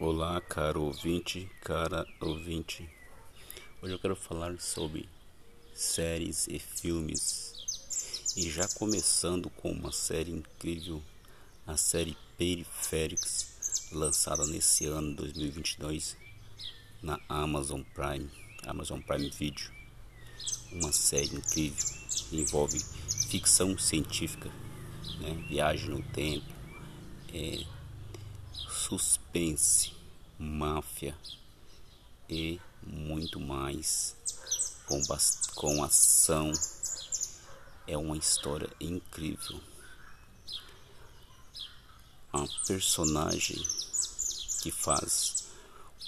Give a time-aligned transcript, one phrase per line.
[0.00, 2.90] Olá, caro ouvinte, cara ouvinte.
[3.80, 5.08] Hoje eu quero falar sobre
[5.72, 8.34] séries e filmes.
[8.36, 11.00] E já começando com uma série incrível,
[11.64, 13.46] a série Periféricos,
[13.92, 16.16] lançada nesse ano 2022
[17.00, 18.28] na Amazon Prime,
[18.66, 19.70] Amazon Prime Video.
[20.72, 21.86] Uma série incrível,
[22.32, 22.80] envolve
[23.28, 24.50] ficção científica,
[25.20, 25.34] né?
[25.48, 26.52] viagem no tempo,
[27.32, 27.73] é,
[28.86, 29.92] suspense,
[30.38, 31.16] máfia
[32.28, 34.14] e muito mais
[34.86, 35.00] com,
[35.54, 36.52] com ação.
[37.86, 39.58] É uma história incrível.
[42.30, 43.56] A personagem
[44.62, 45.48] que faz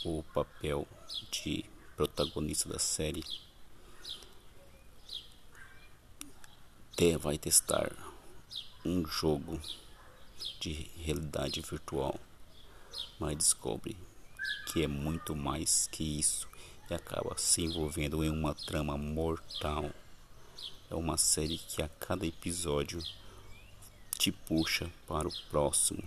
[0.04, 0.86] o papel
[1.30, 1.64] de
[1.96, 3.24] protagonista da série
[7.18, 7.90] vai testar
[8.84, 9.60] um jogo
[10.60, 12.18] de realidade virtual
[13.18, 13.96] mas descobre
[14.66, 16.48] que é muito mais que isso
[16.90, 19.90] e acaba se envolvendo em uma trama mortal.
[20.90, 23.02] É uma série que a cada episódio
[24.18, 26.02] te puxa para o próximo.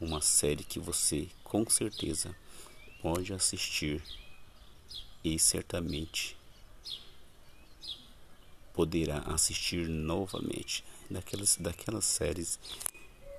[0.00, 2.34] Uma série que você com certeza
[3.00, 4.02] pode assistir
[5.22, 6.36] e certamente
[8.72, 12.58] poderá assistir novamente daquelas daquelas séries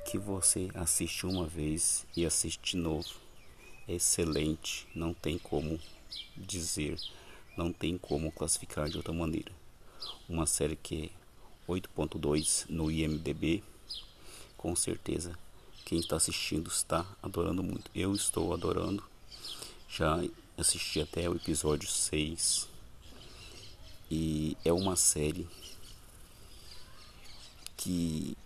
[0.06, 3.09] que você assiste uma vez e assiste de novo.
[3.88, 5.80] É excelente, não tem como
[6.36, 6.98] dizer,
[7.58, 9.52] não tem como classificar de outra maneira.
[10.28, 11.12] Uma série que
[11.68, 13.64] é 8.2 no IMDB,
[14.58, 15.38] com certeza
[15.86, 17.92] quem está assistindo está adorando muito.
[17.94, 19.04] Eu estou adorando.
[19.90, 20.24] Já
[20.58, 22.68] assisti até o episódio 6.
[24.09, 25.48] E é uma série
[27.76, 28.38] que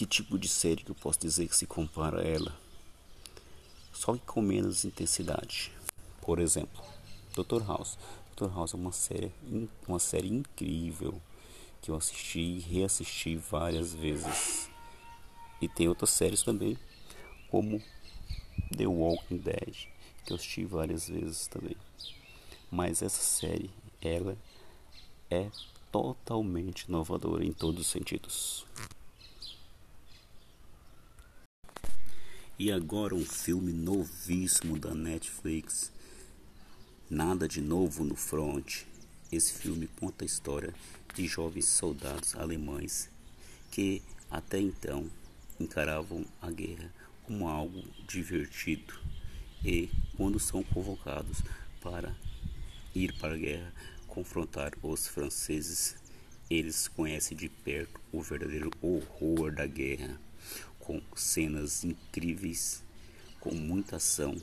[0.00, 2.58] que tipo de série que eu posso dizer que se compara a ela?
[3.92, 5.70] Só que com menos intensidade.
[6.22, 6.82] Por exemplo,
[7.34, 7.62] Dr.
[7.66, 7.98] House.
[8.34, 8.48] Dr.
[8.48, 9.30] House é uma série,
[9.86, 11.20] uma série incrível
[11.82, 14.70] que eu assisti e reassisti várias vezes.
[15.60, 16.78] E tem outras séries também,
[17.50, 17.78] como
[18.74, 19.86] The Walking Dead,
[20.24, 21.76] que eu assisti várias vezes também.
[22.70, 24.34] Mas essa série, ela
[25.30, 25.50] é
[25.92, 28.64] totalmente inovadora em todos os sentidos.
[32.62, 35.90] E agora um filme novíssimo da Netflix.
[37.08, 38.82] Nada de novo no front.
[39.32, 40.74] Esse filme conta a história
[41.14, 43.08] de jovens soldados alemães
[43.70, 45.10] que até então
[45.58, 48.92] encaravam a guerra como algo divertido
[49.64, 49.88] e
[50.18, 51.38] quando são convocados
[51.80, 52.14] para
[52.94, 53.72] ir para a guerra
[54.06, 55.96] confrontar os franceses,
[56.50, 60.20] eles conhecem de perto o verdadeiro horror da guerra
[60.80, 62.82] com cenas incríveis,
[63.38, 64.36] com muita ação,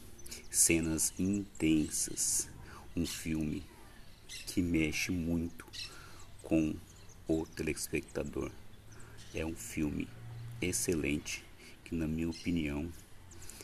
[0.50, 2.48] cenas intensas.
[2.96, 3.64] Um filme
[4.48, 5.68] que mexe muito
[6.42, 6.74] com
[7.28, 8.52] o telespectador.
[9.34, 10.08] É um filme
[10.62, 11.44] excelente
[11.84, 12.92] que, na minha opinião,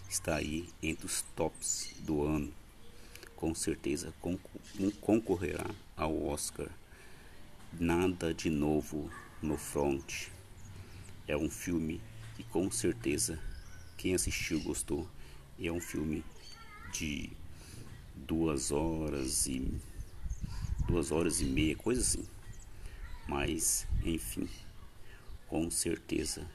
[0.10, 2.54] está aí entre os tops do ano.
[3.36, 4.14] Com certeza
[5.02, 6.70] concorrerá ao Oscar.
[7.80, 9.10] Nada de novo
[9.42, 10.28] no front.
[11.28, 12.00] É um filme
[12.38, 13.40] e com certeza
[13.98, 15.08] quem assistiu gostou.
[15.60, 16.24] é um filme
[16.92, 17.30] de
[18.16, 19.72] duas horas e
[20.88, 22.26] duas horas e meia, coisa assim.
[23.28, 24.50] Mas enfim,
[25.48, 26.46] com certeza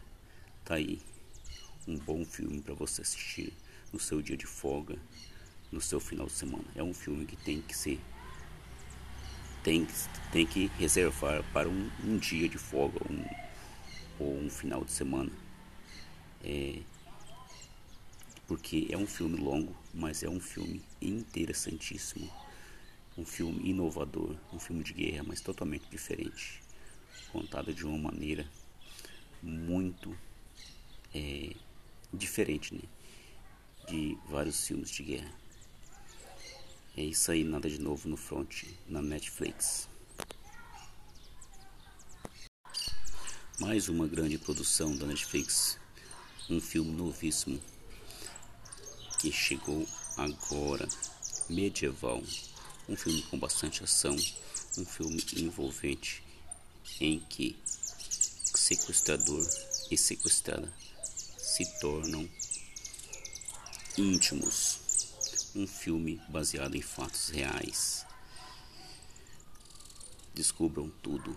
[0.64, 1.00] tá aí
[1.86, 3.52] um bom filme para você assistir
[3.92, 4.98] no seu dia de folga,
[5.72, 6.64] no seu final de semana.
[6.74, 8.00] É um filme que tem que ser
[9.62, 9.86] tem,
[10.30, 13.24] tem que reservar para um, um dia de folga um,
[14.18, 15.30] ou um final de semana
[16.44, 16.80] é,
[18.46, 22.30] porque é um filme longo, mas é um filme interessantíssimo.
[23.16, 26.62] Um filme inovador, um filme de guerra, mas totalmente diferente.
[27.32, 28.48] Contado de uma maneira
[29.42, 30.16] muito
[31.14, 31.52] é,
[32.12, 32.82] diferente né?
[33.88, 35.32] de vários filmes de guerra.
[36.96, 39.88] É isso aí, nada de novo no front na Netflix.
[43.60, 45.78] Mais uma grande produção da Netflix
[46.50, 47.60] um filme novíssimo
[49.20, 49.86] que chegou
[50.16, 50.88] agora,
[51.48, 52.22] medieval,
[52.88, 54.16] um filme com bastante ação,
[54.78, 56.22] um filme envolvente
[57.00, 57.56] em que
[58.54, 59.46] sequestrador
[59.90, 60.72] e sequestrada
[61.36, 62.28] se tornam
[63.96, 64.86] íntimos.
[65.54, 68.06] Um filme baseado em fatos reais.
[70.34, 71.36] Descubram tudo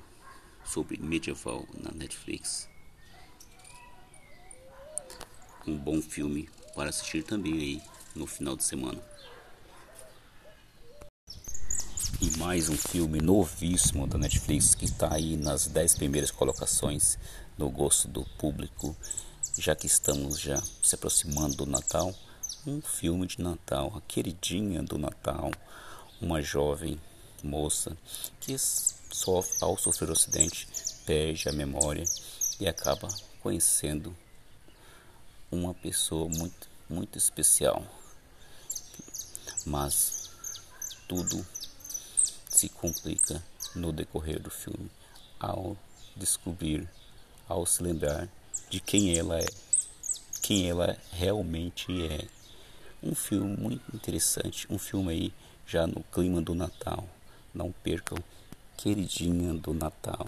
[0.64, 2.71] sobre medieval na Netflix
[5.68, 7.82] um bom filme para assistir também aí
[8.16, 9.02] no final de semana.
[12.20, 17.18] E mais um filme novíssimo da Netflix que está aí nas 10 primeiras colocações
[17.58, 18.96] no gosto do público,
[19.58, 22.14] já que estamos já se aproximando do Natal.
[22.66, 25.52] Um filme de Natal, a queridinha do Natal,
[26.22, 27.00] uma jovem
[27.44, 27.98] moça
[28.40, 30.68] que sofre, ao sofrer o acidente
[31.06, 32.04] perde a memória
[32.60, 33.08] e acaba
[33.42, 34.16] conhecendo
[35.52, 37.84] uma pessoa muito, muito especial.
[39.66, 40.32] Mas
[41.08, 41.46] tudo
[42.50, 43.44] se complica
[43.76, 44.90] no decorrer do filme
[45.40, 45.76] ao
[46.16, 46.88] descobrir,
[47.48, 48.30] ao se lembrar
[48.70, 49.46] de quem ela é,
[50.42, 52.28] quem ela realmente é.
[53.04, 55.34] Um filme muito interessante, um filme aí
[55.66, 57.08] já no clima do Natal.
[57.54, 58.18] Não percam,
[58.78, 60.28] queridinha do Natal.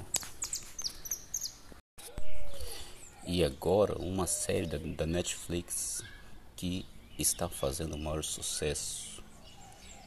[3.25, 6.03] E agora uma série da, da Netflix
[6.55, 6.85] que
[7.17, 9.23] está fazendo o maior sucesso.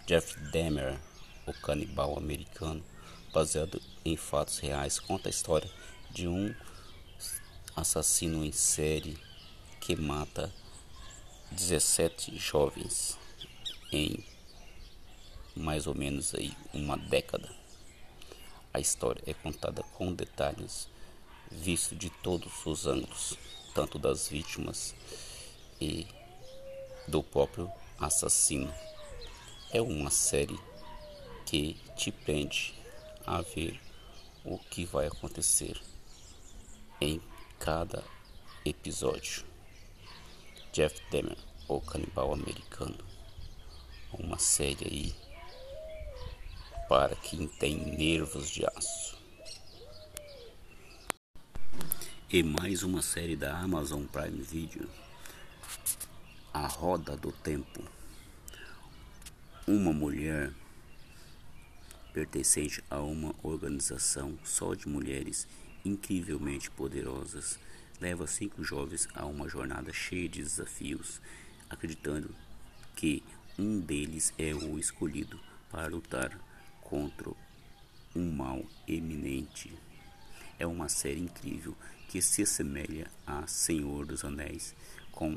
[0.06, 0.98] Jeff Dahmer
[1.46, 2.84] o Canibal Americano,
[3.32, 5.70] baseado em fatos reais, conta a história
[6.10, 6.52] de um
[7.74, 9.16] assassino em série
[9.80, 10.52] que mata
[11.52, 13.16] 17 jovens
[13.92, 14.24] em
[15.54, 17.48] mais ou menos aí uma década.
[18.74, 20.88] A história é contada com detalhes
[21.50, 23.36] visto de todos os ângulos,
[23.74, 24.94] tanto das vítimas
[25.80, 26.06] e
[27.08, 28.72] do próprio assassino.
[29.72, 30.58] É uma série
[31.44, 32.74] que te prende
[33.26, 33.80] a ver
[34.44, 35.80] o que vai acontecer
[37.00, 37.20] em
[37.58, 38.04] cada
[38.64, 39.44] episódio.
[40.72, 41.38] Jeff Dahmer,
[41.68, 42.98] o canibal americano,
[44.12, 45.26] uma série aí
[46.88, 49.15] para quem tem nervos de aço.
[52.28, 54.88] E mais uma série da Amazon Prime Video,
[56.52, 57.84] A Roda do Tempo.
[59.64, 60.52] Uma mulher
[62.12, 65.46] pertencente a uma organização só de mulheres
[65.84, 67.60] incrivelmente poderosas,
[68.00, 71.20] leva cinco jovens a uma jornada cheia de desafios,
[71.70, 72.34] acreditando
[72.96, 73.22] que
[73.56, 75.38] um deles é o escolhido
[75.70, 76.36] para lutar
[76.82, 77.30] contra
[78.16, 79.72] um mal eminente.
[80.58, 81.76] É uma série incrível
[82.08, 84.74] que se assemelha a Senhor dos Anéis,
[85.12, 85.36] com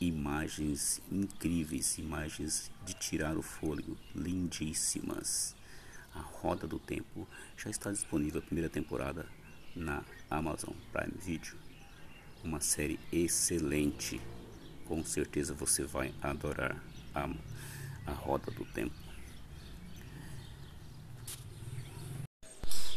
[0.00, 5.54] imagens incríveis, imagens de tirar o fôlego, lindíssimas.
[6.14, 9.26] A Roda do Tempo já está disponível a primeira temporada
[9.76, 11.58] na Amazon Prime Video.
[12.42, 14.20] Uma série excelente.
[14.86, 16.82] Com certeza você vai adorar
[17.14, 17.28] a,
[18.06, 19.03] a Roda do Tempo.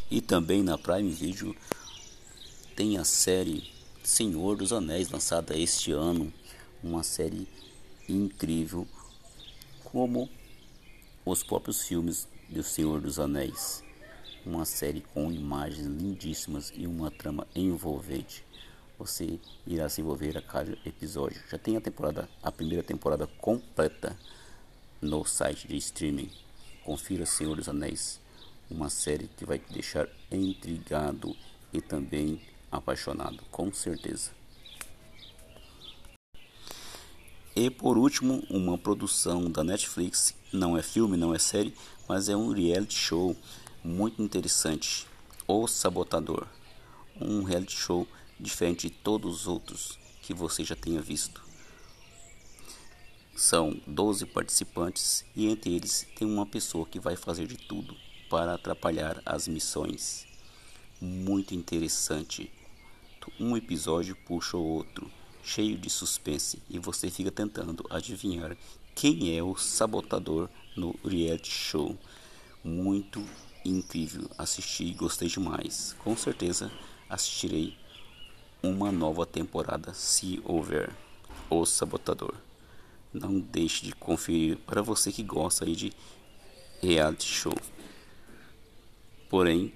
[0.09, 1.53] E também na Prime Video
[2.77, 3.69] tem a série
[4.01, 6.31] Senhor dos Anéis, lançada este ano.
[6.81, 7.45] Uma série
[8.07, 8.87] incrível,
[9.83, 10.29] como
[11.25, 13.83] os próprios filmes do Senhor dos Anéis.
[14.45, 18.45] Uma série com imagens lindíssimas e uma trama envolvente.
[18.97, 21.41] Você irá se envolver a cada episódio.
[21.51, 24.17] Já tem a temporada, a primeira temporada completa
[25.01, 26.31] no site de streaming.
[26.85, 28.21] Confira Senhor dos Anéis,
[28.69, 31.35] uma série que vai te deixar intrigado
[31.71, 32.41] e também
[32.71, 34.31] apaixonado, com certeza.
[37.55, 41.73] E por último, uma produção da Netflix, não é filme, não é série,
[42.07, 43.35] mas é um reality show
[43.83, 45.07] muito interessante.
[45.47, 46.45] O Sabotador,
[47.19, 48.07] um reality show
[48.39, 51.41] diferente de todos os outros que você já tenha visto.
[53.35, 57.95] São 12 participantes e entre eles tem uma pessoa que vai fazer de tudo
[58.29, 60.25] para atrapalhar as missões.
[60.99, 62.51] Muito interessante.
[63.39, 65.11] Um episódio puxa o outro
[65.43, 68.57] cheio de suspense e você fica tentando adivinhar
[68.95, 71.97] quem é o sabotador no reality show.
[72.63, 73.23] Muito
[73.63, 75.95] incrível, assisti e gostei demais.
[75.99, 76.71] Com certeza
[77.09, 77.77] assistirei
[78.61, 80.91] uma nova temporada se houver
[81.49, 82.33] o sabotador.
[83.13, 85.93] Não deixe de conferir para você que gosta aí de
[86.81, 87.53] reality show.
[89.29, 89.73] Porém,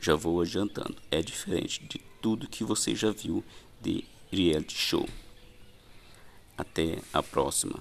[0.00, 3.44] já vou adiantando, é diferente de tudo que você já viu
[3.80, 5.08] de reality show.
[6.56, 7.78] Até a próxima.